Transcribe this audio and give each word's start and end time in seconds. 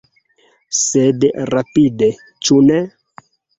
Sed 0.77 1.27
rapide, 1.53 2.11
ĉu 2.49 2.61
ne? 2.73 2.83